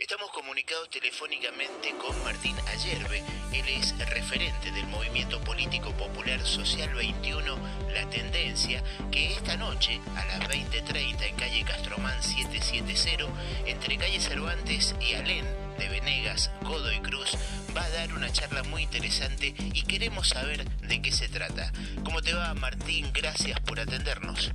Estamos 0.00 0.30
comunicados 0.30 0.88
telefónicamente 0.88 1.94
con 1.98 2.24
Martín 2.24 2.56
Ayerbe. 2.68 3.22
Él 3.52 3.68
es 3.68 3.96
referente 4.08 4.72
del 4.72 4.86
movimiento 4.86 5.38
político 5.42 5.92
popular 5.92 6.40
Social 6.40 6.94
21, 6.94 7.58
La 7.92 8.08
Tendencia, 8.08 8.82
que 9.12 9.34
esta 9.34 9.58
noche 9.58 10.00
a 10.16 10.24
las 10.24 10.40
20.30 10.48 11.22
en 11.22 11.36
calle 11.36 11.64
Castromán 11.64 12.22
770, 12.22 13.26
entre 13.66 13.98
calle 13.98 14.20
Cervantes 14.20 14.94
y 15.02 15.12
Alén 15.12 15.44
de 15.78 15.88
Venegas, 15.90 16.50
Godoy 16.62 17.00
Cruz, 17.00 17.36
va 17.76 17.84
a 17.84 17.90
dar 17.90 18.14
una 18.14 18.32
charla 18.32 18.62
muy 18.62 18.84
interesante 18.84 19.54
y 19.58 19.82
queremos 19.82 20.28
saber 20.28 20.64
de 20.80 21.02
qué 21.02 21.12
se 21.12 21.28
trata. 21.28 21.72
¿Cómo 22.04 22.22
te 22.22 22.32
va 22.32 22.54
Martín? 22.54 23.10
Gracias 23.12 23.60
por 23.60 23.78
atendernos. 23.78 24.50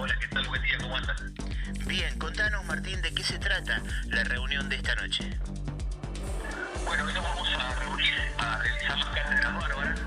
Hola, 0.00 0.14
¿qué 0.20 0.28
tal? 0.28 0.46
Buen 0.46 0.62
día, 0.62 0.78
¿cómo 0.80 0.96
andas? 0.96 1.20
Bien, 1.86 2.16
contanos 2.20 2.64
Martín 2.66 3.02
de 3.02 3.12
qué 3.12 3.24
se 3.24 3.36
trata 3.38 3.82
la 4.06 4.22
reunión 4.22 4.68
de 4.68 4.76
esta 4.76 4.94
noche. 4.94 5.36
Bueno, 6.84 7.04
hoy 7.04 7.12
nos 7.12 7.24
vamos 7.24 7.48
a 7.58 7.74
reunir 7.80 8.14
a 8.38 8.58
realizar 8.58 8.96
las 8.96 9.08
cátedras 9.08 9.54
bárbaras, 9.54 10.00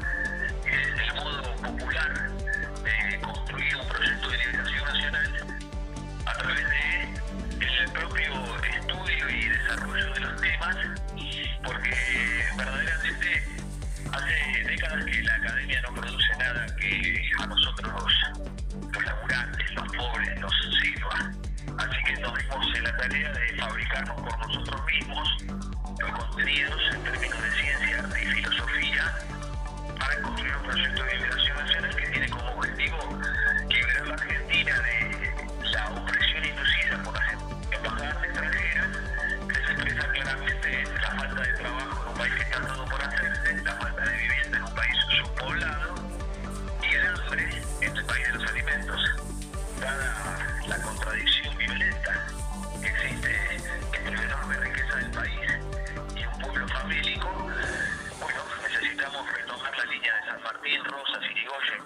es 0.66 1.09
el 1.09 1.16
modo 1.16 1.55
popular 1.55 2.31
de 2.83 3.19
construir 3.19 3.75
un 3.75 3.88
proyecto 3.89 4.20
tarea 23.01 23.31
de 23.31 23.55
fabricarnos 23.57 24.15
por 24.21 24.37
nosotros 24.47 24.80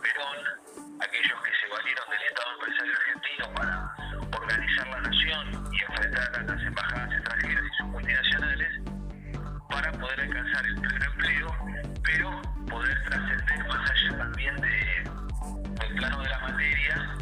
Perón, 0.02 0.38
aquellos 1.02 1.42
que 1.44 1.52
se 1.62 1.68
valieron 1.72 2.10
del 2.10 2.22
Estado 2.28 2.52
empresario 2.54 2.94
argentino 2.96 3.54
para 3.54 3.96
organizar 4.38 4.88
la 4.88 5.02
nación 5.02 5.70
y 5.72 5.82
enfrentar 5.82 6.36
a 6.36 6.44
las 6.44 6.62
embajadas 6.64 7.14
extranjeras 7.14 7.64
y 7.66 7.78
sus 7.78 7.88
multinacionales, 7.88 8.70
para 9.70 9.92
poder 9.92 10.22
alcanzar 10.22 10.66
el 10.66 10.76
pleno 10.76 11.06
empleo, 11.06 11.58
pero 12.04 12.42
poder 12.70 13.04
trascender 13.06 13.68
más 13.68 13.92
allá 13.92 14.18
también 14.18 14.56
de, 14.58 15.04
del 15.80 15.96
plano 15.96 16.22
de 16.22 16.30
la 16.30 16.40
materia 16.40 17.16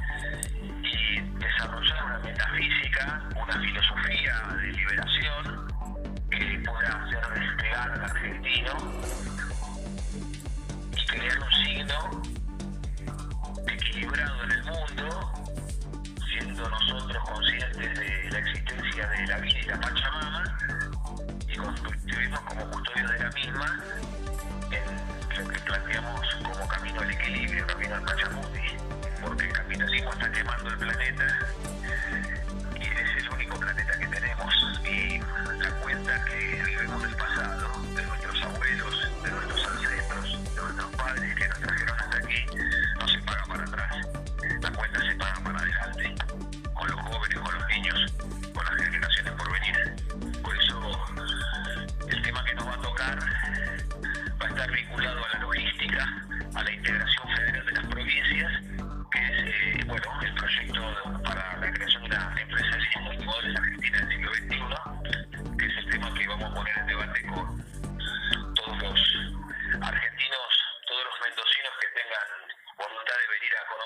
y 0.84 1.22
desarrollar 1.40 2.04
una 2.06 2.20
metafísica, 2.20 3.24
una 3.36 3.60
filosofía 3.60 4.42
de 4.58 4.72
liberación 4.72 5.68
que 6.30 6.64
pueda 6.66 6.90
hacer 6.90 7.40
despegar 7.40 7.92
al 7.92 8.04
argentino 8.04 8.74
y 10.96 11.06
crear 11.06 11.40
un 11.40 11.52
signo 11.66 12.43
equilibrado 13.74 14.44
en 14.44 14.52
el 14.52 14.64
mundo, 14.64 15.34
siendo 16.28 16.70
nosotros 16.70 17.30
conscientes 17.30 18.00
de 18.00 18.30
la 18.32 18.40
existencia 18.40 19.08
de 19.08 19.28
la 19.28 19.38
vida 19.38 19.60
y 19.60 19.66
la 19.66 19.80
Pachamama 19.80 20.58
y 21.48 21.56
constituirnos 21.56 22.40
como 22.42 22.70
custodios 22.72 23.12
de 23.12 23.20
la 23.20 23.30
misma 23.32 23.84
en 24.72 25.44
lo 25.44 25.50
que 25.50 25.60
planteamos 25.60 26.36
como 26.44 26.68
camino 26.68 27.02
al 27.02 27.12
equilibrio, 27.12 27.68
camino 27.68 27.96
al 27.96 28.04
Pachamundi, 28.04 28.78
porque 29.22 29.46
el 29.46 29.54
capitalismo 29.54 30.12
está 30.14 30.32
quemando 30.32 30.70
el 30.70 30.78
planeta 30.78 31.40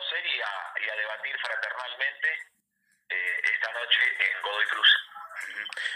conocer 0.08 0.26
y 0.26 0.42
a, 0.42 0.74
y 0.86 0.90
a 0.90 0.96
debatir 0.96 1.38
fraternalmente 1.40 2.28
eh, 3.10 3.42
esta 3.54 3.72
noche 3.74 4.00
en 4.20 4.42
Godoy 4.42 4.66
Cruz. 4.66 4.88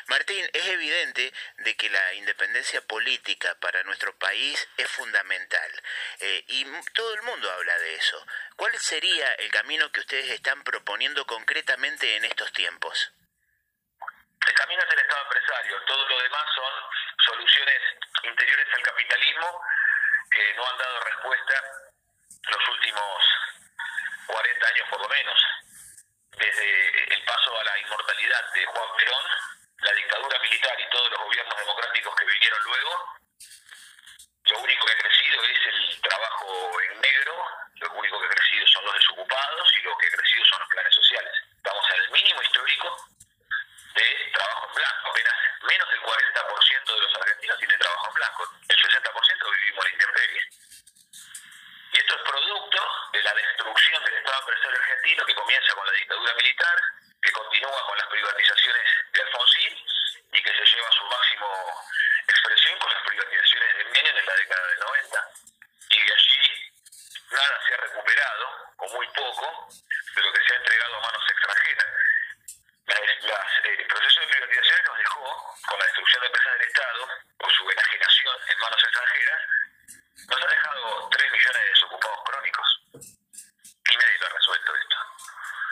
Martín, 0.08 0.50
es 0.54 0.68
evidente 0.68 1.34
de 1.58 1.76
que 1.76 1.90
la 1.90 2.14
independencia 2.14 2.82
política 2.82 3.56
para 3.60 3.84
nuestro 3.84 4.16
país 4.18 4.68
es 4.78 4.88
fundamental 4.90 5.84
eh, 6.20 6.44
y 6.48 6.66
todo 6.94 7.14
el 7.16 7.22
mundo 7.24 7.52
habla 7.52 7.78
de 7.80 7.96
eso. 7.96 8.26
¿Cuál 8.56 8.78
sería 8.78 9.34
el 9.36 9.52
camino 9.52 9.92
que 9.92 10.02
ustedes 10.02 10.30
están 10.30 10.64
proponiendo 10.64 11.26
concretamente 11.26 12.18
en 12.18 12.26
estos 12.26 12.52
tiempos? 12.54 13.12
El 14.48 14.54
camino 14.54 14.82
es 14.84 14.94
el 14.94 15.00
Estado 15.00 15.24
empresario, 15.24 15.82
todo 15.86 16.08
lo 16.08 16.22
demás 16.22 16.46
son 16.56 16.74
soluciones 17.26 17.82
interiores 18.24 18.68
al 18.74 18.84
capitalismo 18.84 19.62
que 20.32 20.54
no 20.56 20.70
han 20.70 20.78
dado 20.78 21.00
respuesta 21.04 21.64
los 22.50 22.70
últimos 22.70 23.42
40 24.32 24.68
años 24.68 24.90
por 24.90 25.02
lo 25.02 25.10
menos. 25.10 25.40
Desde 26.32 27.14
el 27.14 27.24
paso 27.26 27.60
a 27.60 27.64
la 27.64 27.78
inmortalidad 27.80 28.54
de 28.54 28.66
Juan 28.66 28.90
Perón, 28.98 29.26
la 29.80 29.92
dictadura 29.94 30.40
militar 30.40 30.80
y 30.80 30.90
todos 30.90 31.12
los 31.12 31.20
gobiernos 31.20 31.58
democráticos 31.58 32.16
que 32.16 32.26
vinieron 32.26 32.64
luego, 32.64 33.06
lo 34.46 34.60
único 34.60 34.86
que 34.86 34.94
ha 34.94 34.98
crecido 34.98 35.44
es 35.44 35.60
el 35.68 36.02
trabajo 36.02 36.82
en 36.82 37.02
negro, 37.02 37.46
lo 37.76 37.92
único 37.94 38.20
que 38.20 38.26
ha 38.26 38.30
crecido 38.30 38.68
son 38.68 38.86
los 38.86 38.94
desocupados 38.96 39.74
y 39.78 39.82
lo 39.82 39.98
que 39.98 40.08
ha 40.08 40.12
crecido 40.12 40.46
son 40.46 40.60
los 40.60 40.70
planes 40.70 40.96
sociales. 40.96 41.34
Estamos 41.58 41.86
en 41.90 42.02
el 42.02 42.12
mínimo 42.12 42.42
histórico 42.42 43.08
de 43.96 44.32
trabajo 44.34 44.68
en 44.68 44.74
blanco. 44.76 45.10
Apenas 45.12 45.34
menos 45.64 45.90
del 45.90 46.02
40% 46.02 46.94
de 46.94 47.02
los 47.02 47.16
argentinos 47.16 47.58
tiene 47.60 47.78
trabajo 47.78 48.08
en 48.08 48.14
blanco. 48.14 48.50
El 48.70 48.82
60% 48.82 49.52
vivimos 49.52 49.86
en 49.86 49.92
la 49.92 49.94
intemperie. 49.94 50.42
Y 51.94 51.98
esto 52.00 52.16
es 52.16 52.22
producto 52.22 52.80
de 53.12 53.24
la 53.24 53.34
destrucción 53.34 54.04
del 54.06 54.16
Estado 54.16 54.40
empresario 54.40 54.80
argentino 54.80 55.26
que 55.26 55.36
comienza 55.36 55.74
con 55.76 55.86
la 55.86 55.92
dictadura 55.94 56.34
militar, 56.36 56.82
que 57.22 57.32
continúa 57.32 57.86
con 57.86 57.98
las 57.98 58.08
privatizaciones 58.08 58.88
de 59.12 59.22
Alfonsín 59.22 59.86
y 60.34 60.42
que 60.44 60.54
se 60.54 60.66
lleva 60.66 60.88
a 60.88 60.92
su 60.92 61.04
máximo 61.06 61.84
expresión 62.28 62.80
con 62.80 62.94
las 62.94 63.04
privatizaciones 63.04 63.78
de 63.78 63.84
Menem 63.86 64.18
en 64.18 64.26
la 64.26 64.36
década 64.36 64.68
del 64.68 64.80
90. 64.80 65.30
Y 65.90 66.02
de 66.02 66.14
allí 66.14 66.72
nada 67.32 67.62
se 67.68 67.74
ha 67.74 67.78
recuperado, 67.78 68.74
o 68.78 68.88
muy 68.94 69.08
poco, 69.10 69.68
de 70.16 70.22
lo 70.22 70.34
que 70.34 70.44
se 70.48 70.54
ha 70.54 70.58
entregado 70.58 70.96
a 70.96 71.00
manos 71.02 71.24
extranjeras. 71.30 71.88
Las- 72.88 73.24
las, 73.24 73.66
eh, 73.66 73.76
el 73.80 73.88
proceso 73.88 74.20
de 74.22 74.28
privatizaciones 74.28 74.84
nos 74.88 74.98
dejó, 74.98 75.56
con 75.68 75.80
la 75.80 75.86
destrucción 75.86 76.22
de 76.22 76.28
empresas 76.28 76.54
del 76.54 76.68
Estado, 76.68 77.10
o 77.40 77.50
su 77.50 77.70
enajenación 77.70 78.36
en 78.48 78.60
manos 78.60 78.84
extranjeras, 78.84 79.42
nos 80.28 80.42
ha 80.44 80.48
dejado 80.48 81.10
3 81.10 81.32
millones 81.32 81.62
de 81.64 81.70
desocupados 81.70 82.20
crónicos. 82.26 82.68
Y 82.94 83.98
nadie 83.98 84.18
lo 84.20 84.26
ha 84.26 84.30
resuelto 84.30 84.76
esto. 84.76 84.96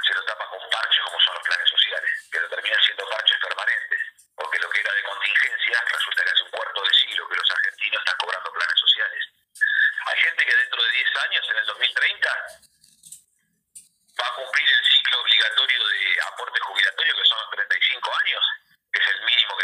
Se 0.07 0.13
lo 0.13 0.23
tapa 0.25 0.45
con 0.49 0.69
parches 0.69 1.03
como 1.05 1.19
son 1.21 1.33
los 1.35 1.43
planes 1.43 1.69
sociales, 1.69 2.11
pero 2.31 2.49
terminan 2.49 2.81
siendo 2.83 3.09
parches 3.09 3.37
permanentes, 3.39 3.99
porque 4.35 4.59
lo 4.59 4.69
que 4.69 4.79
era 4.79 4.93
de 4.93 5.03
contingencia 5.03 5.83
resulta 5.91 6.23
que 6.23 6.31
hace 6.31 6.43
un 6.43 6.49
cuarto 6.51 6.81
de 6.83 6.93
siglo 6.93 7.27
que 7.29 7.35
los 7.35 7.51
argentinos 7.51 7.99
están 7.99 8.17
cobrando 8.17 8.53
planes 8.53 8.79
sociales. 8.79 9.23
Hay 10.07 10.17
gente 10.21 10.45
que 10.45 10.55
dentro 10.55 10.83
de 10.83 10.91
10 10.91 11.15
años, 11.17 11.49
en 11.49 11.57
el 11.57 11.65
2030, 11.65 12.29
va 14.19 14.27
a 14.27 14.33
cumplir 14.35 14.69
el 14.69 14.85
ciclo 14.85 15.21
obligatorio 15.21 15.87
de 15.87 16.21
aporte 16.21 16.59
jubilatorio, 16.59 17.15
que 17.15 17.25
son 17.25 17.37
los 17.39 17.49
35 17.51 18.17
años, 18.25 18.43
que 18.91 18.99
es 18.99 19.07
el 19.07 19.21
mínimo 19.25 19.55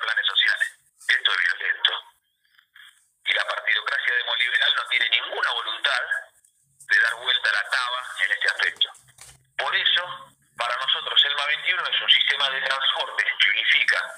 planes 0.00 0.26
sociales. 0.26 0.68
Esto 1.08 1.32
es 1.32 1.38
violento. 1.58 1.92
Y 3.26 3.32
la 3.32 3.44
partidocracia 3.46 4.14
demoliberal 4.14 4.74
no 4.76 4.86
tiene 4.88 5.08
ninguna 5.44 5.62
voluntad 5.62 6.02
de 6.88 7.00
dar 7.00 7.14
vuelta 7.16 7.48
a 7.48 7.52
la 7.52 7.70
taba 7.70 8.02
en 8.24 8.32
este 8.32 8.48
aspecto. 8.48 8.88
Por 9.58 9.76
eso, 9.76 10.34
para 10.56 10.76
nosotros 10.76 11.24
el 11.24 11.36
MA 11.36 11.46
21 11.46 11.86
es 11.86 12.02
un 12.02 12.10
sistema 12.10 12.50
de 12.50 12.62
transporte 12.62 13.24
que 13.38 13.50
unifica 13.50 14.14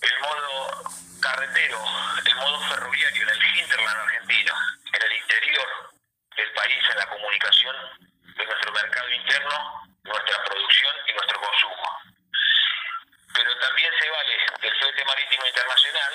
el 0.00 0.18
modo 0.20 0.82
carretero, 1.20 1.84
el 2.24 2.34
modo 2.36 2.60
ferroviario 2.68 3.22
en 3.22 3.28
el 3.28 3.56
hinterland 3.56 4.00
argentino, 4.00 4.54
en 4.92 5.02
el 5.02 5.12
interior 5.12 5.90
del 6.36 6.52
país, 6.52 6.84
en 6.90 6.96
la 6.98 7.06
comunicación 7.08 7.76
de 8.36 8.44
nuestro 8.44 8.72
mercado 8.72 9.10
interno, 9.10 9.82
nuestra 10.04 10.44
producción 10.44 10.94
y 11.08 11.12
nuestro 11.12 11.40
consumo. 11.40 11.98
Pero 13.34 13.58
también 13.58 13.92
se 13.98 14.10
vale 14.10 14.36
del 14.60 14.78
flete 14.78 15.04
marítimo 15.04 15.46
internacional 15.46 16.12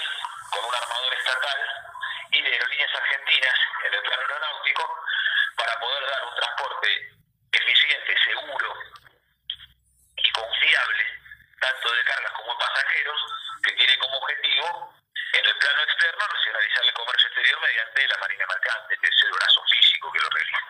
con 0.52 0.66
un 0.66 0.76
armador 0.76 1.14
estatal 1.14 1.60
y 2.32 2.42
de 2.42 2.50
aerolíneas 2.54 2.96
argentinas 2.96 3.56
en 3.86 3.94
el 3.94 4.02
plano 4.02 4.22
aeronáutico 4.22 5.04
para 5.70 5.82
poder 5.82 6.10
dar 6.10 6.26
un 6.26 6.36
transporte 6.36 7.12
eficiente, 7.52 8.16
seguro 8.24 8.74
y 10.18 10.32
confiable, 10.32 11.06
tanto 11.60 11.94
de 11.94 12.04
cargas 12.06 12.32
como 12.34 12.54
de 12.54 12.60
pasajeros, 12.60 13.22
que 13.64 13.72
tiene 13.74 13.98
como 14.00 14.18
objetivo 14.18 14.96
en 15.34 15.46
el 15.46 15.58
plano 15.58 15.82
externo 15.84 16.26
nacionalizar 16.28 16.86
el 16.86 16.94
comercio 16.94 17.28
exterior 17.28 17.62
mediante 17.62 18.08
la 18.08 18.18
marina 18.18 18.46
mercante, 18.48 18.98
que 19.00 19.08
es 19.08 19.24
el 19.24 19.32
brazo 19.32 19.64
físico 19.70 20.12
que 20.12 20.20
lo 20.20 20.30
realiza. 20.30 20.66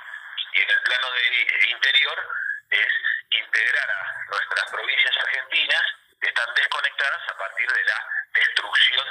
Y 0.52 0.62
en 0.64 0.70
el 0.70 0.82
plano 0.82 1.12
de 1.12 1.70
interior 1.70 2.30
es 2.72 2.94
integrar 3.30 3.92
a 3.92 4.26
nuestras 4.28 4.70
provincias 4.70 5.16
argentinas 5.16 5.84
que 6.20 6.28
están 6.28 6.54
desconectadas 6.56 7.30
a 7.30 7.38
partir 7.38 7.72
de 7.72 7.84
la 7.86 8.08
destrucción 8.34 9.08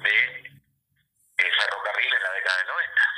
de 0.00 0.50
el 1.36 1.52
ferrocarril 1.56 2.14
en 2.14 2.22
la 2.22 2.32
década 2.32 2.56
del 2.56 2.66
90. 2.68 3.10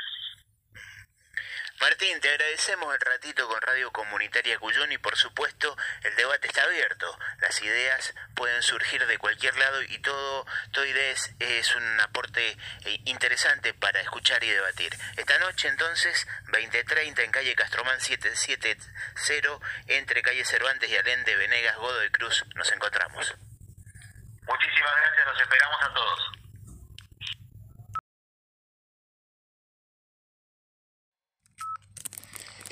Te 2.21 2.29
agradecemos 2.29 2.95
el 2.95 3.01
ratito 3.01 3.49
con 3.49 3.61
Radio 3.63 3.91
Comunitaria 3.91 4.59
Cuyón 4.59 4.93
y 4.93 4.99
por 4.99 5.17
supuesto 5.17 5.77
el 6.05 6.15
debate 6.15 6.47
está 6.47 6.63
abierto. 6.63 7.19
Las 7.41 7.61
ideas 7.63 8.15
pueden 8.35 8.63
surgir 8.63 9.05
de 9.07 9.19
cualquier 9.19 9.57
lado 9.57 9.83
y 9.83 9.99
todo, 9.99 10.47
ideas 10.85 11.33
es 11.39 11.75
un 11.75 12.01
aporte 12.01 12.57
eh, 12.85 13.01
interesante 13.07 13.75
para 13.75 14.01
escuchar 14.01 14.45
y 14.45 14.51
debatir. 14.51 14.97
Esta 15.17 15.39
noche 15.39 15.69
entonces, 15.69 16.29
20.30 16.49 17.25
en 17.25 17.31
calle 17.33 17.55
Castromán 17.57 18.01
770, 18.01 18.85
entre 19.89 20.23
calle 20.23 20.45
Cervantes 20.45 20.91
y 20.91 20.97
Alén 20.97 21.25
Venegas, 21.37 21.77
Godo 21.77 22.05
y 22.05 22.11
Cruz, 22.11 22.45
nos 22.55 22.71
encontramos. 22.73 23.35
Muchísimas 24.43 24.97
gracias, 24.97 25.27
los 25.27 25.41
esperamos 25.41 25.83
a 25.83 25.95
todos. 25.95 26.42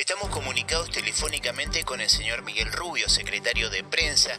Estamos 0.00 0.31
comunicados 0.31 0.91
telefónicamente 0.91 1.85
con 1.85 2.00
el 2.00 2.08
señor 2.08 2.41
Miguel 2.41 2.73
Rubio, 2.73 3.06
secretario 3.11 3.69
de 3.69 3.85
prensa 3.85 4.31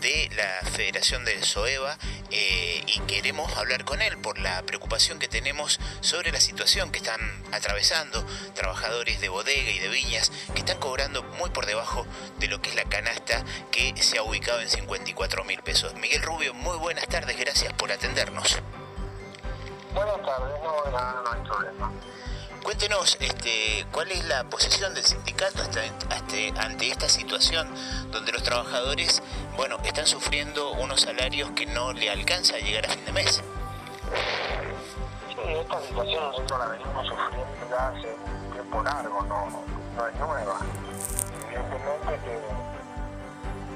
de 0.00 0.30
la 0.34 0.66
Federación 0.70 1.26
del 1.26 1.44
SOEVA, 1.44 1.98
eh, 2.30 2.82
y 2.86 3.00
queremos 3.00 3.54
hablar 3.58 3.84
con 3.84 4.00
él 4.00 4.16
por 4.16 4.38
la 4.38 4.62
preocupación 4.62 5.18
que 5.18 5.28
tenemos 5.28 5.78
sobre 6.00 6.32
la 6.32 6.40
situación 6.40 6.90
que 6.90 7.00
están 7.00 7.20
atravesando 7.52 8.24
trabajadores 8.54 9.20
de 9.20 9.28
bodega 9.28 9.70
y 9.70 9.78
de 9.78 9.90
viñas 9.90 10.32
que 10.54 10.60
están 10.60 10.78
cobrando 10.78 11.22
muy 11.22 11.50
por 11.50 11.66
debajo 11.66 12.06
de 12.38 12.48
lo 12.48 12.62
que 12.62 12.70
es 12.70 12.76
la 12.76 12.84
canasta 12.84 13.44
que 13.70 13.92
se 14.02 14.16
ha 14.16 14.22
ubicado 14.22 14.62
en 14.62 14.70
54 14.70 15.44
mil 15.44 15.62
pesos. 15.62 15.94
Miguel 15.96 16.22
Rubio, 16.22 16.54
muy 16.54 16.78
buenas 16.78 17.06
tardes, 17.08 17.38
gracias 17.38 17.74
por 17.74 17.92
atendernos. 17.92 18.58
Buenas 19.92 20.22
tardes, 20.22 20.62
no, 20.62 20.90
no, 20.90 21.22
no 21.22 21.30
hay 21.30 21.42
problema. 21.42 21.92
Cuéntenos, 22.62 23.16
este, 23.20 23.86
¿cuál 23.90 24.10
es 24.12 24.24
la 24.26 24.44
posición 24.44 24.94
del 24.94 25.04
sindicato 25.04 25.62
ante 26.58 26.88
esta 26.88 27.08
situación 27.08 27.68
donde 28.10 28.32
los 28.32 28.42
trabajadores, 28.42 29.22
bueno, 29.56 29.78
están 29.82 30.06
sufriendo 30.06 30.72
unos 30.72 31.00
salarios 31.00 31.50
que 31.52 31.66
no 31.66 31.92
le 31.92 32.10
alcanza 32.10 32.56
a 32.56 32.58
llegar 32.58 32.86
a 32.86 32.90
fin 32.90 33.04
de 33.06 33.12
mes? 33.12 33.42
Sí, 35.28 35.52
esta 35.58 35.80
situación 35.80 36.22
nosotros 36.22 36.58
la 36.58 36.66
venimos 36.66 37.06
sufriendo 37.06 37.46
ya 37.70 37.88
hace 37.88 38.14
un 38.14 38.52
tiempo 38.52 38.82
largo, 38.82 39.22
no, 39.22 39.64
no 39.96 40.06
es 40.06 40.14
nueva. 40.16 40.60
Evidentemente 41.48 42.20
que 42.24 42.40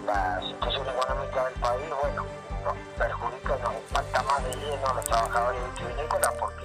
la 0.07 0.41
situación 0.43 0.87
económica 0.89 1.45
del 1.47 1.55
país, 1.55 1.87
bueno, 2.03 2.27
nos 2.65 2.77
perjudica, 2.99 3.57
nos 3.63 3.75
impacta 3.75 4.23
más 4.23 4.45
de 4.45 4.57
lleno 4.57 4.87
a 4.87 4.95
los 4.95 5.05
trabajadores 5.07 5.61
vitivinícolas 5.73 6.33
porque 6.39 6.64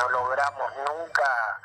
no 0.00 0.08
logramos 0.08 0.72
nunca 0.76 1.60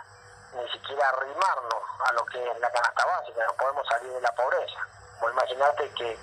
ni 0.54 0.70
siquiera 0.70 1.10
arrimarnos 1.10 1.84
a 2.06 2.12
lo 2.14 2.26
que 2.26 2.52
es 2.52 2.60
la 2.60 2.70
canasta 2.70 3.06
básica, 3.06 3.46
no 3.46 3.54
podemos 3.54 3.88
salir 3.88 4.12
de 4.12 4.22
la 4.22 4.32
pobreza. 4.32 4.80
Vos 5.22 5.32
imaginate 5.32 5.90
que 5.92 6.20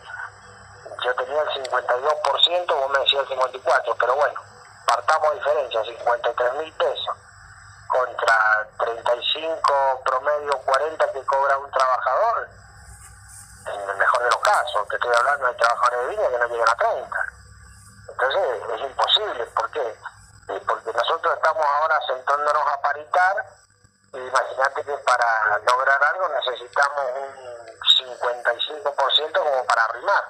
yo 1.05 1.15
tenía 1.15 1.43
el 1.43 1.49
52%, 1.49 2.75
vos 2.75 2.91
me 2.91 2.99
decías 2.99 3.31
el 3.31 3.39
54%, 3.39 3.97
pero 3.99 4.15
bueno, 4.15 4.41
partamos 4.87 5.35
diferencia, 5.35 5.85
53 5.85 6.55
mil 6.55 6.73
pesos 6.75 7.17
contra 7.89 8.69
35 8.79 10.03
promedio 10.05 10.59
40 10.59 11.13
que 11.13 11.25
cobra 11.25 11.59
un 11.59 11.71
trabajador, 11.71 12.49
en 13.67 13.91
el 13.91 13.97
mejor 13.97 14.23
de 14.23 14.31
los 14.31 14.41
casos, 14.41 14.89
que 14.89 14.97
estoy 14.97 15.15
hablando 15.15 15.47
de 15.47 15.55
trabajadores 15.55 16.01
de 16.01 16.09
viña 16.09 16.29
que 16.29 16.39
no 16.39 16.47
llegan 16.49 16.69
a 16.69 16.77
30. 16.77 17.17
Entonces 18.09 18.63
es 18.75 18.81
imposible, 18.81 19.47
¿por 19.47 19.71
qué? 19.71 19.97
Porque 20.47 20.93
nosotros 20.93 21.35
estamos 21.35 21.65
ahora 21.67 21.99
sentándonos 22.07 22.63
a 22.67 22.81
paritar 22.81 23.37
y 24.13 24.19
imagínate 24.19 24.85
que 24.85 24.93
para 24.99 25.59
lograr 25.59 26.05
algo 26.05 26.29
necesitamos 26.29 27.05
un 27.17 27.73
55% 28.21 29.33
como 29.33 29.65
para 29.67 29.85
arrimar. 29.85 30.25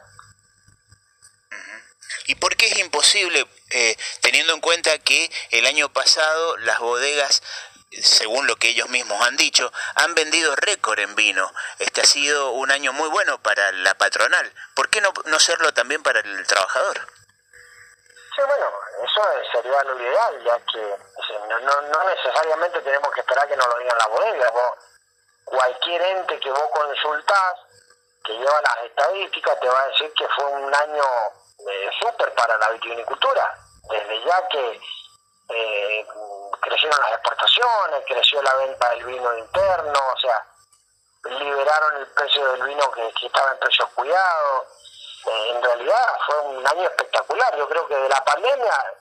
¿Y 2.26 2.34
por 2.36 2.56
qué 2.56 2.66
es 2.66 2.78
imposible, 2.78 3.46
eh, 3.70 3.96
teniendo 4.20 4.52
en 4.54 4.60
cuenta 4.60 4.96
que 4.98 5.30
el 5.50 5.66
año 5.66 5.92
pasado 5.92 6.56
las 6.58 6.78
bodegas 6.78 7.42
según 8.00 8.46
lo 8.46 8.56
que 8.56 8.70
ellos 8.70 8.88
mismos 8.88 9.20
han 9.20 9.36
dicho, 9.36 9.70
han 9.96 10.14
vendido 10.14 10.56
récord 10.56 10.98
en 10.98 11.14
vino. 11.14 11.52
Este 11.78 12.00
ha 12.00 12.04
sido 12.04 12.52
un 12.52 12.70
año 12.70 12.92
muy 12.92 13.08
bueno 13.10 13.42
para 13.42 13.70
la 13.72 13.94
patronal. 13.94 14.50
¿Por 14.74 14.88
qué 14.88 15.00
no, 15.00 15.12
no 15.26 15.38
serlo 15.38 15.74
también 15.74 16.02
para 16.02 16.20
el 16.20 16.46
trabajador? 16.46 17.06
Bueno, 18.46 18.70
eso 19.04 19.22
sería 19.52 19.82
lo 19.84 19.98
ideal, 20.00 20.44
ya 20.44 20.58
que 20.72 20.98
no, 21.48 21.80
no, 21.82 22.04
necesariamente 22.04 22.80
tenemos 22.80 23.12
que 23.12 23.20
esperar 23.20 23.48
que 23.48 23.56
nos 23.56 23.66
lo 23.68 23.78
digan 23.78 23.98
la 23.98 24.06
bodega. 24.08 24.50
Vos, 24.50 24.72
cualquier 25.44 26.02
ente 26.02 26.40
que 26.40 26.50
vos 26.50 26.68
consultás, 26.72 27.54
que 28.24 28.32
lleva 28.32 28.60
las 28.62 28.84
estadísticas, 28.84 29.60
te 29.60 29.68
va 29.68 29.80
a 29.80 29.86
decir 29.88 30.12
que 30.14 30.28
fue 30.28 30.44
un 30.46 30.74
año 30.74 31.04
eh, 31.68 31.90
súper 32.00 32.34
para 32.34 32.58
la 32.58 32.70
vitivinicultura. 32.70 33.54
Desde 33.88 34.24
ya 34.24 34.48
que 34.48 34.80
eh, 35.50 36.06
crecieron 36.60 37.00
las 37.00 37.12
exportaciones, 37.12 38.04
creció 38.06 38.42
la 38.42 38.54
venta 38.54 38.90
del 38.90 39.04
vino 39.04 39.38
interno, 39.38 40.00
o 40.14 40.18
sea, 40.18 40.46
liberaron 41.24 41.96
el 41.98 42.06
precio 42.08 42.52
del 42.52 42.62
vino 42.64 42.90
que, 42.92 43.12
estaba 43.26 43.52
en 43.52 43.58
precios 43.58 43.88
cuidados 43.94 44.81
en 45.24 45.62
realidad 45.62 46.18
fue 46.26 46.40
un 46.40 46.66
año 46.66 46.82
espectacular. 46.82 47.56
Yo 47.56 47.68
creo 47.68 47.86
que 47.86 47.96
de 47.96 48.08
la 48.08 48.24
pandemia, 48.24 48.94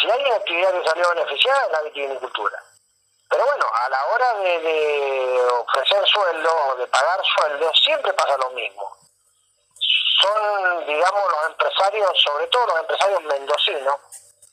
si 0.00 0.10
hay 0.10 0.24
una 0.24 0.36
actividad 0.36 0.72
que 0.72 0.88
salió 0.88 1.08
beneficiada, 1.10 1.66
es 1.66 1.72
la 1.72 1.82
vitivinicultura. 1.82 2.62
Pero 3.28 3.46
bueno, 3.46 3.66
a 3.72 3.88
la 3.88 4.06
hora 4.08 4.34
de, 4.34 5.48
ofrecer 5.50 6.06
sueldos, 6.06 6.78
de 6.78 6.86
pagar 6.88 7.20
sueldos, 7.24 7.80
siempre 7.82 8.12
pasa 8.12 8.36
lo 8.36 8.50
mismo. 8.50 8.94
Son, 10.20 10.86
digamos, 10.86 11.22
los 11.32 11.46
empresarios, 11.50 12.10
sobre 12.22 12.46
todo 12.48 12.66
los 12.66 12.80
empresarios 12.80 13.22
mendocinos, 13.22 13.96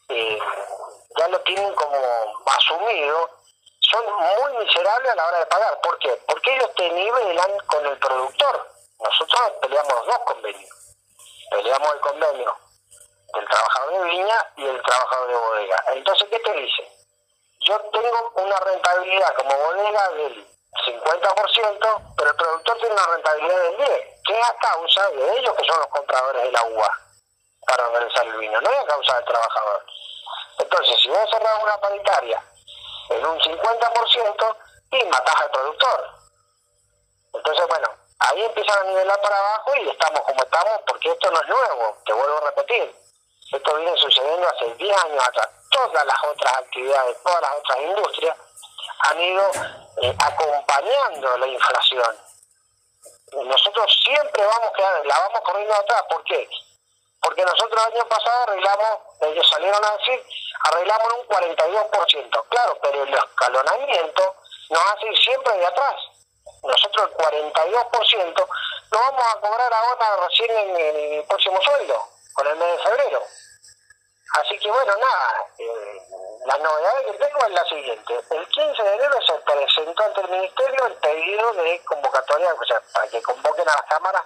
eh, 0.07 0.39
ya 1.17 1.27
lo 1.27 1.41
tienen 1.41 1.75
como 1.75 1.97
asumido, 2.45 3.29
son 3.81 4.05
muy 4.05 4.65
miserables 4.65 5.11
a 5.11 5.15
la 5.15 5.27
hora 5.27 5.39
de 5.39 5.45
pagar. 5.47 5.81
¿Por 5.81 5.99
qué? 5.99 6.21
Porque 6.25 6.55
ellos 6.55 6.73
te 6.75 6.89
nivelan 6.89 7.57
con 7.67 7.85
el 7.85 7.97
productor. 7.97 8.67
Nosotros 8.99 9.41
peleamos 9.61 9.93
los 9.93 10.05
dos 10.05 10.19
convenios 10.19 10.78
peleamos 11.49 11.93
el 11.93 11.99
convenio 11.99 12.57
del 13.33 13.47
trabajador 13.47 13.93
de 13.93 14.09
viña 14.09 14.51
y 14.57 14.65
el 14.65 14.81
trabajador 14.81 15.27
de 15.27 15.35
bodega. 15.35 15.83
Entonces, 15.93 16.27
¿qué 16.29 16.39
te 16.39 16.53
dice? 16.53 16.91
Yo 17.61 17.79
tengo 17.91 18.31
una 18.35 18.59
rentabilidad 18.59 19.35
como 19.35 19.55
bodega 19.55 20.09
del 20.09 20.47
50%, 20.85 22.15
pero 22.17 22.29
el 22.29 22.35
productor 22.35 22.77
tiene 22.77 22.93
una 22.93 23.07
rentabilidad 23.07 23.57
del 23.63 23.77
10%, 23.77 24.21
que 24.25 24.39
es 24.39 24.47
a 24.47 24.55
causa 24.55 25.09
de 25.09 25.39
ellos 25.39 25.55
que 25.55 25.65
son 25.65 25.79
los 25.79 25.87
compradores 25.87 26.43
de 26.43 26.51
la 26.51 26.63
uva 26.63 26.97
para 27.67 27.87
organizar 27.87 28.25
el 28.25 28.37
vino, 28.37 28.61
no 28.61 28.69
es 28.69 28.79
a 28.79 28.85
causa 28.85 29.15
del 29.15 29.25
trabajador. 29.25 29.85
Entonces, 30.59 30.99
si 31.01 31.09
vos 31.09 31.29
cerrar 31.29 31.63
una 31.63 31.77
paritaria 31.77 32.43
en 33.09 33.25
un 33.25 33.39
50%, 33.39 34.55
y 34.91 35.05
matás 35.05 35.41
al 35.41 35.51
productor. 35.51 36.09
Entonces, 37.33 37.67
bueno, 37.67 37.87
ahí 38.19 38.43
empiezan 38.43 38.79
a 38.79 38.83
nivelar 38.83 39.21
para 39.21 39.37
abajo 39.37 39.71
y 39.75 39.89
estamos 39.89 40.21
como 40.21 40.43
estamos 40.43 40.81
porque 40.87 41.11
esto 41.11 41.31
no 41.31 41.41
es 41.41 41.47
nuevo, 41.47 41.97
te 42.05 42.13
vuelvo 42.13 42.37
a 42.37 42.49
repetir. 42.49 42.95
Esto 43.51 43.75
viene 43.75 43.97
sucediendo 43.97 44.47
hace 44.47 44.73
10 44.75 45.03
años 45.05 45.27
atrás. 45.27 45.49
Todas 45.71 46.05
las 46.05 46.23
otras 46.23 46.53
actividades, 46.57 47.17
todas 47.23 47.41
las 47.41 47.51
otras 47.57 47.79
industrias 47.79 48.37
han 48.99 49.19
ido 49.19 49.51
eh, 50.03 50.15
acompañando 50.19 51.37
la 51.37 51.47
inflación. 51.47 52.17
Nosotros 53.33 54.01
siempre 54.03 54.45
vamos 54.45 54.71
quedando, 54.75 55.03
la 55.05 55.19
vamos 55.19 55.41
corriendo 55.41 55.73
atrás. 55.73 56.03
¿Por 56.09 56.23
qué? 56.25 56.49
Porque 57.21 57.43
nosotros 57.43 57.87
el 57.87 57.93
año 57.93 58.07
pasado 58.07 58.43
arreglamos, 58.43 58.99
ellos 59.21 59.49
salieron 59.49 59.83
a 59.83 59.97
decir, 59.97 60.23
arreglamos 60.65 61.07
un 61.19 61.27
42%. 61.27 62.45
Claro, 62.49 62.77
pero 62.81 63.03
el 63.03 63.13
escalonamiento 63.13 64.35
nos 64.69 64.81
hace 64.91 65.07
ir 65.07 65.17
siempre 65.17 65.57
de 65.57 65.65
atrás. 65.65 65.95
Nosotros 66.63 67.09
el 67.09 67.17
42% 67.17 68.47
lo 68.91 68.99
vamos 68.99 69.23
a 69.33 69.39
cobrar 69.39 69.73
ahora 69.73 70.27
recién 70.27 70.51
en 70.51 70.75
el 70.77 71.23
próximo 71.25 71.61
sueldo, 71.61 72.03
con 72.33 72.47
el 72.47 72.55
mes 72.57 72.77
de 72.77 72.83
febrero. 72.83 73.23
Así 74.33 74.59
que 74.59 74.69
bueno, 74.69 74.95
nada, 74.95 75.45
eh, 75.57 76.01
la 76.45 76.57
novedad 76.57 77.05
que 77.05 77.13
tengo 77.13 77.39
es 77.45 77.51
la 77.51 77.65
siguiente. 77.65 78.19
El 78.29 78.47
15 78.47 78.83
de 78.83 78.95
enero 78.95 79.19
se 79.25 79.33
presentó 79.33 80.03
ante 80.03 80.21
el 80.21 80.29
Ministerio 80.29 80.85
el 80.85 80.93
pedido 80.95 81.53
de 81.53 81.83
convocatoria, 81.83 82.53
o 82.53 82.65
sea, 82.65 82.81
para 82.93 83.07
que 83.07 83.21
convoquen 83.23 83.67
a 83.67 83.73
las 83.73 83.85
cámaras 83.89 84.23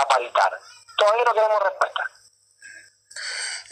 a 0.00 0.08
paritar. 0.08 0.58
Todavía 0.96 1.24
no 1.24 1.34
tenemos 1.34 1.62
respuesta. 1.62 2.04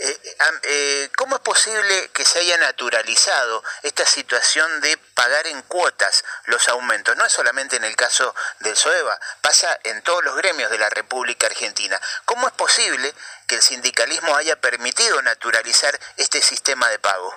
Eh, 0.05 1.11
¿Cómo 1.17 1.37
es 1.37 1.43
posible 1.43 2.11
que 2.11 2.25
se 2.25 2.41
haya 2.41 2.57
naturalizado 2.57 3.63
esta 3.85 4.05
situación 4.05 4.81
de 4.81 4.97
pagar 5.15 5.47
en 5.47 5.63
cuotas 5.63 6.25
los 6.47 6.69
aumentos? 6.69 7.17
No 7.17 7.25
es 7.25 7.33
solamente 7.33 7.77
en 7.77 7.85
el 7.85 7.95
caso 7.95 8.35
del 8.61 8.77
SOEVA, 8.77 9.17
pasa 9.43 9.79
en 9.85 10.03
todos 10.03 10.25
los 10.25 10.35
gremios 10.35 10.71
de 10.71 10.79
la 10.79 10.91
República 10.91 11.47
Argentina. 11.47 12.01
¿Cómo 12.25 12.49
es 12.49 12.53
posible 12.55 13.15
que 13.47 13.55
el 13.55 13.63
sindicalismo 13.63 14.35
haya 14.35 14.61
permitido 14.61 15.23
naturalizar 15.23 15.97
este 16.17 16.43
sistema 16.43 16.89
de 16.89 16.99
pago? 16.99 17.33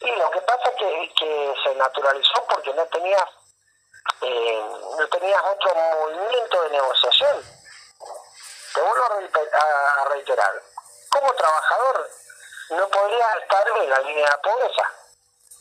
Sí, 0.00 0.06
lo 0.06 0.30
que 0.30 0.40
pasa 0.40 0.70
es 0.70 1.12
que, 1.18 1.54
se 1.64 1.74
naturalizó 1.74 2.46
porque 2.48 2.72
no 2.72 2.86
tenías, 2.86 3.28
eh, 4.22 4.62
no 4.98 5.08
tenías 5.08 5.42
otro 5.42 5.74
movimiento 5.74 6.62
de 6.62 6.70
negociación. 6.70 7.42
Te 8.74 8.80
vuelvo 8.80 9.04
a 9.04 10.08
reiterar, 10.10 10.62
como 11.10 11.32
trabajador 11.34 12.10
no 12.70 12.88
podría 12.88 13.32
estar 13.42 13.68
en 13.68 13.90
la 13.90 13.98
línea 14.00 14.30
de 14.30 14.38
pobreza. 14.38 14.82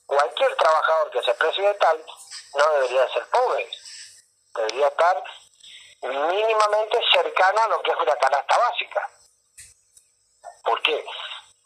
Cualquier 0.05 0.55
trabajador 0.55 1.11
que 1.11 1.23
se 1.23 1.33
precie 1.35 1.73
tal 1.75 2.05
no 2.53 2.69
debería 2.73 3.07
ser 3.13 3.25
pobre, 3.29 3.69
debería 4.55 4.87
estar 4.87 5.23
mínimamente 6.01 6.99
cercano 7.11 7.61
a 7.61 7.67
lo 7.67 7.81
que 7.81 7.91
es 7.91 7.97
una 7.97 8.15
canasta 8.15 8.57
básica. 8.57 9.09
¿Por 10.63 10.81
qué? 10.81 11.05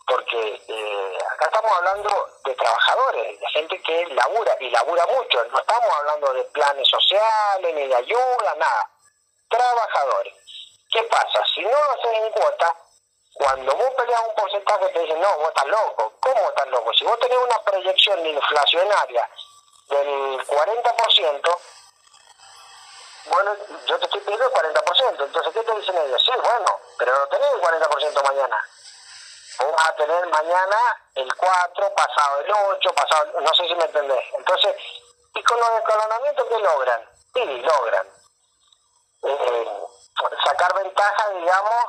Porque 0.07 0.61
eh, 0.67 1.17
acá 1.31 1.45
estamos 1.45 1.71
hablando 1.71 2.29
de 2.45 2.55
trabajadores, 2.55 3.39
de 3.39 3.47
gente 3.47 3.81
que 3.81 4.05
labura 4.07 4.57
y 4.59 4.69
labura 4.69 5.05
mucho, 5.07 5.43
no 5.45 5.59
estamos 5.59 5.89
hablando 5.99 6.33
de 6.33 6.43
planes 6.45 6.87
sociales, 6.87 7.75
ni 7.75 7.87
de 7.87 7.95
ayuda, 7.95 8.55
nada. 8.57 8.89
Trabajadores. 9.49 10.33
¿Qué 10.91 11.03
pasa? 11.03 11.43
Si 11.53 11.61
no 11.61 11.69
lo 11.69 11.91
hacen 11.91 12.15
en 12.23 12.31
cuota, 12.31 12.75
cuando 13.39 13.73
vos 13.73 13.89
peleas 13.95 14.21
un 14.27 14.35
porcentaje 14.35 14.89
te 14.89 14.99
dicen, 14.99 15.21
no, 15.21 15.37
vos 15.37 15.47
estás 15.47 15.65
loco. 15.67 16.13
¿Cómo 16.19 16.49
estás 16.49 16.67
loco? 16.67 16.93
Si 16.93 17.05
vos 17.05 17.17
tenés 17.19 17.37
una 17.37 17.57
proyección 17.63 18.25
inflacionaria 18.25 19.29
del 19.87 20.45
40%, 20.45 21.57
bueno, 23.27 23.55
yo 23.87 23.97
te 23.97 24.05
estoy 24.05 24.19
pidiendo 24.19 24.45
el 24.45 24.51
40%. 24.51 25.23
Entonces, 25.23 25.53
¿qué 25.53 25.63
te 25.63 25.79
dicen 25.79 25.97
ellos? 25.99 26.21
Sí, 26.21 26.31
bueno, 26.35 26.79
pero 26.97 27.17
no 27.17 27.27
tenés 27.27 27.49
el 27.53 27.61
40% 27.61 28.23
mañana. 28.23 28.65
Vos 29.59 29.71
vas 29.71 29.87
a 29.87 29.95
tener 29.95 30.27
mañana 30.27 30.77
el 31.15 31.33
4, 31.33 31.95
pasado 31.95 32.39
el 32.41 32.51
8, 32.51 32.93
pasado, 32.93 33.39
no 33.39 33.53
sé 33.53 33.67
si 33.67 33.75
me 33.75 33.85
entendés. 33.85 34.25
Entonces, 34.37 34.75
¿y 35.33 35.43
con 35.43 35.57
los 35.61 35.69
escalonamientos 35.79 36.45
qué 36.45 36.59
logran? 36.59 37.09
Sí, 37.33 37.45
logran. 37.61 38.07
Eh, 39.23 39.88
sacar 40.45 40.73
ventaja, 40.75 41.29
digamos, 41.29 41.85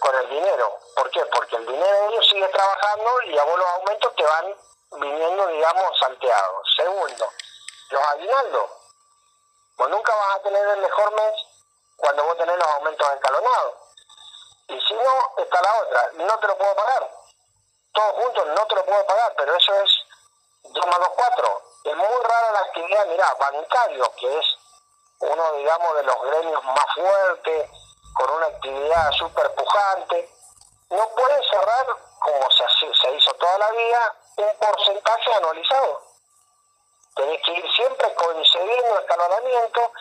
con 0.00 0.14
el 0.14 0.28
dinero. 0.28 0.78
¿Por 0.94 1.10
qué? 1.10 1.24
Porque 1.26 1.56
el 1.56 1.66
dinero 1.66 2.00
de 2.00 2.06
ellos 2.08 2.28
sigue 2.28 2.48
trabajando 2.48 3.22
y 3.24 3.38
a 3.38 3.44
vos 3.44 3.58
los 3.58 3.68
aumentos 3.68 4.14
te 4.14 4.24
van 4.24 4.56
viniendo, 4.92 5.46
digamos, 5.48 5.98
salteados. 5.98 6.74
Segundo, 6.76 7.30
los 7.90 8.02
aguinaldos. 8.02 8.70
Vos 9.76 9.90
nunca 9.90 10.14
vas 10.14 10.36
a 10.36 10.42
tener 10.42 10.68
el 10.68 10.78
mejor 10.78 11.12
mes 11.12 11.34
cuando 11.96 12.24
vos 12.24 12.36
tenés 12.38 12.56
los 12.56 12.68
aumentos 12.68 13.08
escalonados. 13.14 13.74
Y 14.68 14.80
si 14.80 14.94
no, 14.94 15.32
está 15.38 15.62
la 15.62 15.80
otra, 15.80 16.10
no 16.14 16.38
te 16.38 16.46
lo 16.46 16.58
puedo 16.58 16.74
pagar. 16.74 17.10
Todos 17.92 18.14
juntos 18.16 18.46
no 18.46 18.66
te 18.66 18.74
lo 18.74 18.84
puedo 18.84 19.06
pagar, 19.06 19.34
pero 19.36 19.56
eso 19.56 19.74
es 19.82 19.90
2 20.62 20.86
más 20.86 20.98
2, 20.98 21.08
4. 21.14 21.62
Es 21.84 21.96
muy 21.96 22.22
rara 22.22 22.52
la 22.52 22.60
actividad, 22.60 23.06
mirá, 23.06 23.34
bancario, 23.34 24.12
que 24.16 24.38
es 24.38 24.57
uno, 25.20 25.52
digamos, 25.52 25.96
de 25.96 26.02
los 26.04 26.22
gremios 26.22 26.64
más 26.64 26.94
fuertes, 26.94 27.70
con 28.14 28.30
una 28.30 28.46
actividad 28.46 29.10
súper 29.12 29.54
pujante, 29.54 30.28
no 30.90 31.08
puede 31.10 31.48
cerrar, 31.50 31.86
como 32.20 32.50
se, 32.50 32.64
se 33.00 33.14
hizo 33.14 33.32
toda 33.34 33.58
la 33.58 33.70
vida, 33.70 34.14
un 34.36 34.56
porcentaje 34.58 35.34
anualizado. 35.34 36.02
Tenés 37.14 37.42
que 37.42 37.52
ir 37.52 37.72
siempre 37.72 38.14
concediendo 38.14 38.98
escalonamiento 38.98 39.92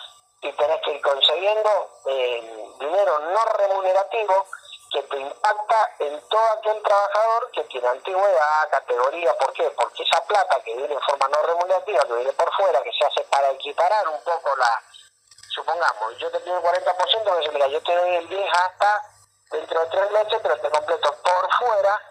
y 0.41 0.51
tenés 0.53 0.81
que 0.81 0.91
ir 0.91 1.01
concediendo 1.01 1.89
eh, 2.05 2.73
dinero 2.79 3.19
no 3.19 3.45
remunerativo 3.57 4.45
que 4.91 5.03
te 5.03 5.17
impacta 5.17 5.95
en 5.99 6.21
todo 6.29 6.45
aquel 6.59 6.81
trabajador 6.81 7.51
que 7.51 7.63
tiene 7.65 7.87
antigüedad, 7.87 8.69
categoría. 8.69 9.37
¿Por 9.37 9.51
qué? 9.53 9.69
Porque 9.71 10.03
esa 10.03 10.23
plata 10.25 10.61
que 10.63 10.75
viene 10.75 10.93
en 10.93 11.01
forma 11.01 11.27
no 11.27 11.41
remunerativa, 11.41 12.03
que 12.03 12.13
viene 12.13 12.33
por 12.33 12.53
fuera, 12.55 12.81
que 12.83 12.91
se 12.93 13.05
hace 13.05 13.23
para 13.25 13.49
equiparar 13.51 14.07
un 14.07 14.23
poco 14.23 14.55
la, 14.55 14.83
supongamos, 15.57 16.17
yo 16.17 16.31
te 16.31 16.39
pido 16.39 16.57
el 16.57 16.63
40%, 16.63 17.39
dice, 17.39 17.51
mira, 17.51 17.67
yo 17.67 17.81
te 17.81 17.95
doy 17.95 18.15
el 18.15 18.29
10 18.29 18.53
hasta 18.53 19.01
dentro 19.51 19.79
de 19.79 19.87
tres 19.87 20.11
meses, 20.11 20.39
pero 20.41 20.59
te 20.59 20.69
completo 20.69 21.15
por 21.23 21.53
fuera 21.57 22.01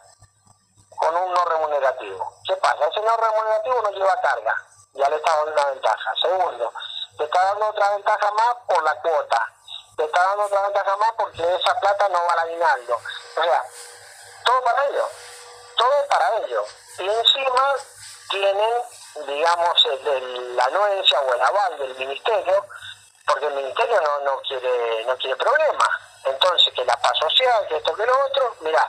con 0.98 1.16
un 1.16 1.32
no 1.32 1.44
remunerativo. 1.44 2.34
¿Qué 2.46 2.56
pasa? 2.56 2.86
Ese 2.86 3.00
no 3.00 3.16
remunerativo 3.16 3.82
no 3.82 3.90
lleva 3.90 4.20
carga, 4.20 4.54
ya 4.94 5.08
le 5.08 5.16
está 5.16 5.36
dando 5.36 5.52
una 5.52 5.64
ventaja. 5.66 6.12
Segundo, 6.20 6.72
te 7.16 7.24
está 7.24 7.44
dando 7.44 7.68
otra 7.68 7.90
ventaja 7.90 8.30
más 8.32 8.56
por 8.66 8.82
la 8.82 8.94
cuota, 9.00 9.52
te 9.96 10.04
está 10.04 10.24
dando 10.24 10.44
otra 10.44 10.62
ventaja 10.62 10.96
más 10.96 11.12
porque 11.16 11.54
esa 11.54 11.80
plata 11.80 12.08
no 12.08 12.18
va 12.18 12.32
al 12.32 12.38
aguinaldo. 12.40 12.96
O 12.96 13.42
sea, 13.42 13.62
todo 14.44 14.62
para 14.62 14.86
ellos, 14.86 15.08
todo 15.76 16.08
para 16.08 16.36
ellos. 16.38 16.66
Y 16.98 17.08
encima 17.08 17.74
tienen, 18.30 18.82
digamos, 19.26 19.86
la 20.02 20.64
anuencia 20.64 21.20
o 21.20 21.34
el 21.34 21.42
aval 21.42 21.78
del 21.78 21.96
ministerio 21.96 22.66
porque 23.26 23.46
el 23.46 23.54
ministerio 23.54 24.00
no, 24.00 24.20
no 24.20 24.40
quiere 24.42 25.04
no 25.04 25.16
quiere 25.18 25.36
problemas. 25.36 25.88
Entonces, 26.24 26.72
que 26.74 26.84
la 26.84 26.96
paz 26.96 27.16
social, 27.18 27.66
que 27.68 27.76
esto, 27.76 27.94
que 27.94 28.06
lo 28.06 28.24
otro, 28.24 28.56
mira, 28.60 28.88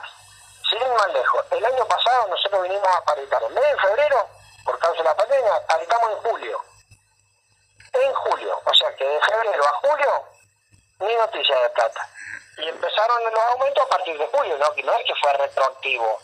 sin 0.68 0.80
ir 0.80 0.88
más 0.88 1.12
lejos, 1.12 1.44
el 1.50 1.64
año 1.64 1.86
pasado 1.86 2.28
nosotros 2.28 2.62
vinimos 2.62 2.88
a 2.88 3.04
paritar, 3.04 3.42
en 3.42 3.54
de 3.54 3.76
febrero, 3.76 4.28
por 4.64 4.78
causa 4.78 4.98
de 4.98 5.04
la 5.04 5.16
pandemia, 5.16 5.66
paritamos 5.66 6.10
en 6.10 6.30
julio. 6.30 6.60
En 7.92 8.14
julio, 8.14 8.60
o 8.64 8.74
sea 8.74 8.94
que 8.96 9.04
de 9.04 9.20
febrero 9.20 9.64
a 9.66 9.72
julio, 9.88 10.24
ni 11.00 11.14
noticia 11.14 11.60
de 11.60 11.70
plata. 11.70 12.08
Y 12.58 12.68
empezaron 12.68 13.24
los 13.24 13.44
aumentos 13.52 13.84
a 13.84 13.88
partir 13.88 14.18
de 14.18 14.26
julio, 14.26 14.58
¿no? 14.58 14.74
Que 14.74 14.82
no 14.82 14.92
es 14.94 15.04
que 15.04 15.14
fue 15.22 15.32
retroactivo. 15.32 16.18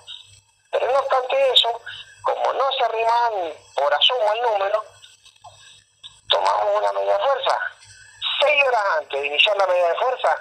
Pero 0.70 0.90
no 0.90 0.98
obstante 0.98 1.52
eso, 1.52 1.80
como 2.22 2.52
no 2.52 2.72
se 2.72 2.84
arriman 2.84 3.54
por 3.76 3.94
asumo 3.94 4.32
el 4.32 4.42
número, 4.42 4.84
tomamos 6.28 6.80
una 6.80 6.92
media 6.92 7.18
fuerza 7.18 7.73
seis 8.44 8.64
horas 8.66 8.82
antes 8.98 9.20
de 9.20 9.26
iniciar 9.26 9.56
la 9.56 9.66
medida 9.66 9.88
de 9.88 9.96
fuerza, 9.96 10.36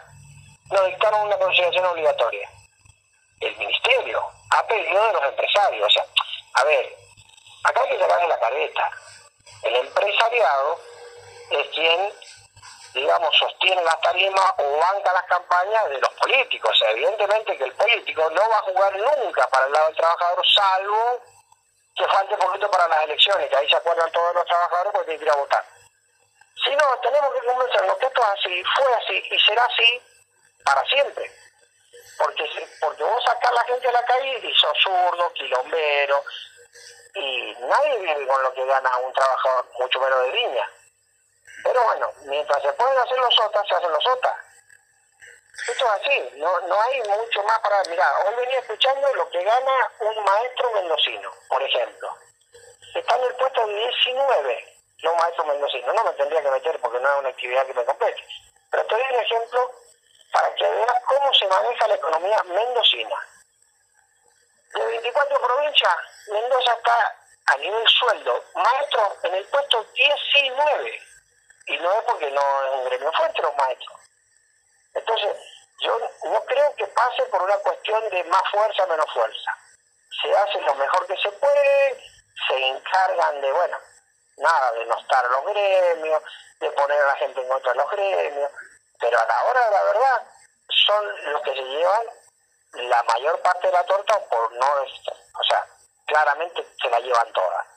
nos 0.71 0.85
dictaron 0.87 1.21
una 1.21 1.37
conciliación 1.37 1.85
obligatoria. 1.85 2.49
El 3.39 3.57
ministerio 3.57 4.23
ha 4.51 4.67
pedido 4.67 5.07
de 5.07 5.13
los 5.13 5.23
empresarios. 5.23 5.87
O 5.87 5.89
sea, 5.89 6.05
a 6.55 6.63
ver, 6.65 6.95
acá 7.63 7.81
hay 7.81 7.89
que 7.89 7.99
sacarle 7.99 8.27
la 8.27 8.39
careta. 8.39 8.91
El 9.63 9.75
empresariado 9.75 10.79
es 11.51 11.67
quien, 11.69 12.13
digamos, 12.93 13.35
sostiene 13.37 13.83
las 13.83 13.99
tarimas 14.01 14.53
o 14.57 14.77
banca 14.77 15.13
las 15.13 15.25
campañas 15.25 15.89
de 15.89 15.99
los 15.99 16.09
políticos. 16.13 16.71
O 16.71 16.75
sea, 16.75 16.91
evidentemente 16.91 17.57
que 17.57 17.63
el 17.63 17.73
político 17.73 18.29
no 18.29 18.49
va 18.49 18.57
a 18.57 18.61
jugar 18.61 18.95
nunca 18.97 19.47
para 19.47 19.65
el 19.65 19.71
lado 19.71 19.87
del 19.87 19.95
trabajador, 19.95 20.45
salvo 20.47 21.21
que 21.95 22.07
falte 22.07 22.35
poquito 22.37 22.71
para 22.71 22.87
las 22.87 23.03
elecciones, 23.03 23.49
que 23.49 23.55
ahí 23.55 23.69
se 23.69 23.75
acuerdan 23.75 24.11
todos 24.11 24.33
los 24.33 24.45
trabajadores 24.45 24.91
porque 24.93 25.05
tienen 25.05 25.19
que 25.19 25.25
ir 25.25 25.31
a 25.31 25.41
votar. 25.41 25.72
Si 26.73 26.77
no, 26.77 26.99
tenemos 27.03 27.31
que 27.35 27.45
convencernos 27.45 27.97
que 27.97 28.05
esto 28.07 28.21
es 28.23 28.29
así, 28.29 28.63
fue 28.75 28.93
así 28.95 29.23
y 29.29 29.39
será 29.41 29.63
así 29.63 30.01
para 30.65 30.83
siempre. 30.85 31.31
Porque, 32.17 32.49
porque 32.81 33.03
vos 33.03 33.23
sacás 33.23 33.51
a 33.51 33.53
la 33.53 33.63
gente 33.65 33.89
a 33.89 33.91
la 33.91 34.03
calle 34.05 34.39
y 34.39 34.53
sos 34.55 34.75
zurdo, 34.81 35.31
quilombero, 35.33 36.23
y 37.13 37.55
nadie 37.59 37.99
vive 37.99 38.27
con 38.27 38.41
lo 38.41 38.53
que 38.55 38.65
gana 38.65 38.97
un 38.97 39.13
trabajador, 39.13 39.67
mucho 39.77 39.99
menos 39.99 40.23
de 40.23 40.33
línea. 40.33 40.67
Pero 41.63 41.83
bueno, 41.83 42.11
mientras 42.23 42.63
se 42.63 42.73
pueden 42.73 42.97
hacer 42.97 43.19
los 43.19 43.39
OTA, 43.39 43.63
se 43.69 43.75
hacen 43.75 43.91
los 43.91 44.07
OTA. 44.07 44.35
Esto 45.67 45.85
es 45.85 46.01
así, 46.01 46.31
no, 46.37 46.59
no 46.61 46.81
hay 46.81 47.01
mucho 47.03 47.43
más 47.43 47.59
para 47.59 47.83
mirar. 47.83 48.25
Hoy 48.25 48.33
venía 48.33 48.57
escuchando 48.57 49.13
lo 49.13 49.29
que 49.29 49.43
gana 49.43 49.91
un 49.99 50.23
maestro 50.23 50.71
mendocino, 50.71 51.31
por 51.49 51.61
ejemplo. 51.61 52.17
Está 52.95 53.15
en 53.15 53.23
el 53.25 53.35
puesto 53.35 53.67
19, 53.67 54.72
no 55.03 55.15
maestro 55.15 55.45
mendocino. 55.45 55.93
No 55.93 56.03
me 56.03 56.13
tendría 56.13 56.41
que 56.41 56.51
meter 56.51 56.79
porque 56.79 56.99
no 56.99 57.11
es 57.11 57.19
una 57.19 57.29
actividad 57.29 57.65
que 57.65 57.73
me 57.73 57.85
compete. 57.85 58.25
Pero 58.71 58.85
te 58.85 58.95
doy 58.95 59.03
un 59.03 59.19
ejemplo 59.19 59.71
para 60.31 60.55
que 60.55 60.67
veas 60.67 61.03
cómo 61.05 61.33
se 61.33 61.47
maneja 61.47 61.87
la 61.87 61.95
economía 61.95 62.43
mendocina. 62.43 63.15
De 64.73 64.85
24 64.85 65.39
provincias, 65.39 65.95
Mendoza 66.27 66.73
está 66.73 67.15
a 67.45 67.57
nivel 67.57 67.87
sueldo, 67.87 68.43
maestro 68.55 69.17
en 69.23 69.35
el 69.35 69.45
puesto 69.45 69.85
19. 69.93 71.01
Y 71.67 71.77
no 71.77 71.91
es 71.93 72.03
porque 72.05 72.31
no 72.31 72.65
es 72.65 72.71
un 72.71 72.85
gremio 72.85 73.11
fuerte 73.13 73.41
los 73.41 73.55
maestros. 73.55 73.99
Entonces, 74.95 75.37
yo 75.79 75.99
no 76.25 76.43
creo 76.45 76.75
que 76.75 76.87
pase 76.87 77.23
por 77.25 77.41
una 77.41 77.57
cuestión 77.57 78.09
de 78.09 78.23
más 78.25 78.43
fuerza, 78.51 78.85
menos 78.87 79.11
fuerza. 79.13 79.57
Se 80.21 80.35
hace 80.35 80.61
lo 80.61 80.75
mejor 80.75 81.05
que 81.07 81.17
se 81.17 81.31
puede, 81.33 82.03
se 82.47 82.67
encargan 82.67 83.41
de, 83.41 83.51
bueno, 83.51 83.77
nada, 84.37 84.71
de 84.73 84.85
no 84.85 84.99
estar 84.99 85.25
los 85.25 85.45
gremios, 85.45 86.21
de 86.59 86.71
poner 86.71 87.01
a 87.01 87.07
la 87.07 87.15
gente 87.15 87.41
en 87.41 87.47
contra 87.47 87.71
de 87.71 87.77
los 87.77 87.91
gremios, 87.91 88.51
pero 88.99 89.19
a 89.19 89.25
la 89.25 89.43
hora 89.43 89.65
de 89.65 89.71
la 89.71 89.83
verdad 89.83 90.27
son 90.87 91.31
los 91.31 91.41
que 91.41 91.53
se 91.53 91.61
llevan 91.61 92.03
la 92.73 93.03
mayor 93.03 93.39
parte 93.41 93.67
de 93.67 93.73
la 93.73 93.83
torta 93.83 94.19
por 94.29 94.51
no, 94.53 94.65
o 94.65 95.43
sea, 95.43 95.65
claramente 96.05 96.65
se 96.81 96.89
la 96.89 96.99
llevan 96.99 97.31
todas. 97.33 97.67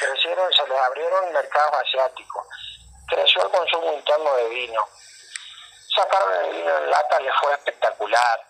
Crecieron, 0.00 0.52
se 0.52 0.66
les 0.68 0.78
abrieron 0.78 1.32
mercados 1.32 1.74
asiáticos, 1.82 2.46
creció 3.08 3.42
el 3.42 3.50
consumo 3.50 3.92
interno 3.92 4.34
de 4.36 4.48
vino, 4.48 4.88
sacaron 5.96 6.44
el 6.44 6.52
vino 6.52 6.78
en 6.78 6.90
lata, 6.90 7.18
les 7.20 7.34
fue 7.40 7.52
espectacular, 7.54 8.44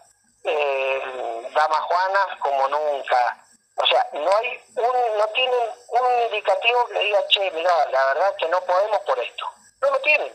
eh, 0.45 1.51
Damas 1.55 1.81
Juanas 1.83 2.39
como 2.41 2.69
nunca, 2.69 3.45
o 3.81 3.87
sea, 3.87 4.09
no 4.13 4.37
hay 4.37 4.61
un, 4.75 5.19
no 5.19 5.27
tienen 5.29 5.71
un 5.89 6.23
indicativo 6.25 6.87
que 6.89 6.99
diga, 6.99 7.27
che, 7.29 7.51
mira, 7.53 7.87
la 7.91 8.07
verdad 8.07 8.37
que 8.37 8.49
no 8.49 8.61
podemos 8.63 8.99
por 9.01 9.19
esto. 9.19 9.47
No 9.81 9.91
lo 9.91 10.01
tienen, 10.01 10.35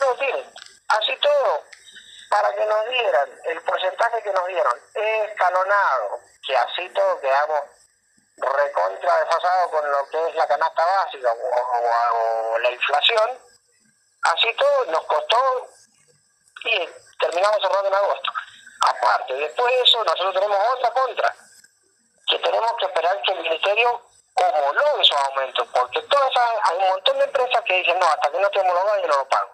no 0.00 0.06
lo 0.06 0.14
tienen. 0.16 0.52
Así 0.88 1.16
todo, 1.16 1.64
para 2.28 2.54
que 2.54 2.66
nos 2.66 2.88
dieran 2.88 3.30
el 3.44 3.62
porcentaje 3.62 4.22
que 4.22 4.32
nos 4.32 4.46
dieron 4.46 4.74
escalonado, 4.94 6.20
que 6.46 6.56
así 6.56 6.88
todo 6.90 7.20
quedamos 7.20 7.60
recontra 8.36 9.20
desfasado 9.20 9.70
con 9.70 9.90
lo 9.90 10.08
que 10.08 10.28
es 10.28 10.34
la 10.34 10.46
canasta 10.46 10.84
básica 10.84 11.32
o, 11.32 12.58
la 12.58 12.70
inflación, 12.70 13.38
así 14.22 14.54
todo 14.56 14.84
nos 14.86 15.04
costó 15.06 15.68
y 16.64 16.88
terminamos 17.20 17.60
cerrando 17.62 17.88
en 17.88 17.94
agosto. 17.94 18.30
Aparte, 18.86 19.34
después 19.34 19.74
de 19.74 19.82
eso, 19.82 20.04
nosotros 20.04 20.34
tenemos 20.34 20.58
otra 20.74 20.90
contra, 20.90 21.34
que 22.30 22.38
tenemos 22.38 22.72
que 22.78 22.86
esperar 22.86 23.22
que 23.22 23.32
el 23.32 23.42
ministerio 23.42 24.00
homologue 24.34 25.02
esos 25.02 25.16
aumentos, 25.28 25.68
porque 25.74 26.00
todas 26.02 26.30
hay 26.62 26.76
un 26.78 26.88
montón 26.88 27.18
de 27.18 27.24
empresas 27.24 27.62
que 27.62 27.74
dicen, 27.74 27.98
no, 27.98 28.06
hasta 28.06 28.30
que 28.30 28.38
no 28.38 28.48
te 28.48 28.60
homologado 28.60 29.02
yo 29.02 29.08
no 29.08 29.16
lo 29.18 29.28
pago. 29.28 29.50